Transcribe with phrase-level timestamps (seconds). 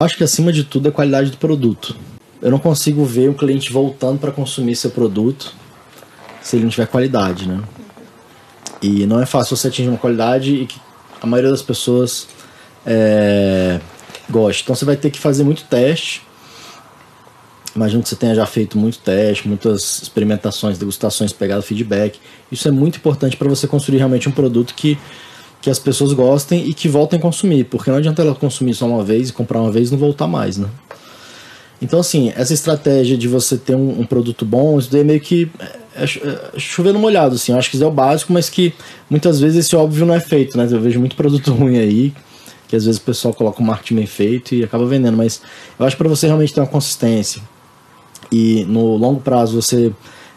[0.00, 1.96] Acho que acima de tudo é a qualidade do produto.
[2.40, 5.52] Eu não consigo ver um cliente voltando para consumir seu produto
[6.40, 7.60] se ele não tiver qualidade, né?
[8.80, 10.80] E não é fácil você atingir uma qualidade e que
[11.20, 12.28] a maioria das pessoas
[12.86, 13.80] é,
[14.30, 14.62] goste.
[14.62, 16.22] Então você vai ter que fazer muito teste.
[17.74, 22.20] Imagino que você tenha já feito muito teste, muitas experimentações, degustações, pegado feedback.
[22.52, 24.96] Isso é muito importante para você construir realmente um produto que
[25.60, 28.86] que as pessoas gostem e que voltem a consumir, porque não adianta ela consumir só
[28.86, 30.68] uma vez e comprar uma vez e não voltar mais, né?
[31.80, 35.20] Então, assim, essa estratégia de você ter um, um produto bom, isso daí é meio
[35.20, 36.04] que é, é,
[36.56, 37.52] é chover no molhado, assim.
[37.52, 38.72] Eu acho que isso é o básico, mas que
[39.08, 40.66] muitas vezes esse óbvio não é feito, né?
[40.70, 42.12] Eu vejo muito produto ruim aí,
[42.66, 45.40] que às vezes o pessoal coloca o marketing bem feito e acaba vendendo, mas
[45.78, 47.40] eu acho que para você realmente ter uma consistência
[48.30, 49.92] e no longo prazo você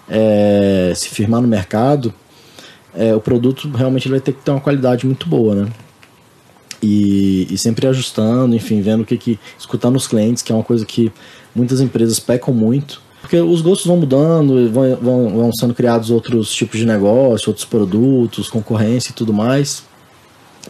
[0.09, 2.13] é, se firmar no mercado,
[2.95, 5.67] é, o produto realmente vai ter que ter uma qualidade muito boa, né?
[6.83, 9.39] E, e sempre ajustando, enfim, vendo o que que.
[9.57, 11.11] escutando os clientes, que é uma coisa que
[11.55, 13.01] muitas empresas pecam muito.
[13.21, 17.65] Porque os gostos vão mudando, vão, vão, vão sendo criados outros tipos de negócio, outros
[17.65, 19.83] produtos, concorrência e tudo mais.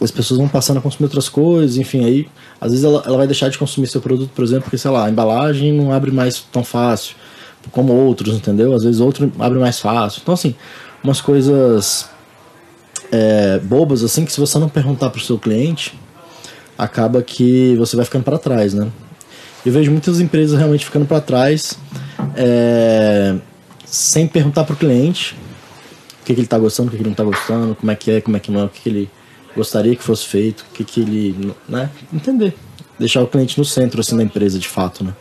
[0.02, 2.28] As pessoas vão passando a consumir outras coisas, enfim, aí
[2.60, 5.06] às vezes ela, ela vai deixar de consumir seu produto, por exemplo, porque, sei lá,
[5.06, 7.16] a embalagem não abre mais tão fácil
[7.72, 8.74] como outros, entendeu?
[8.74, 10.20] Às vezes outro abre mais fácil.
[10.22, 10.56] Então, assim,
[11.04, 12.10] umas coisas
[13.12, 15.98] é, bobas assim que se você não perguntar para o seu cliente,
[16.78, 18.92] acaba que você vai ficando para trás, né?
[19.66, 21.78] Eu vejo muitas empresas realmente ficando para trás
[22.36, 23.36] é,
[23.86, 25.36] sem perguntar para o cliente
[26.22, 27.96] o que, que ele está gostando, o que, que ele não está gostando, como é
[27.96, 29.10] que é, como é que não é, o que, que ele
[29.56, 31.54] gostaria que fosse feito, o que, que ele.
[31.68, 31.90] né?
[32.14, 32.56] Entender.
[32.98, 35.14] Deixar o cliente no centro assim, da empresa de fato, né?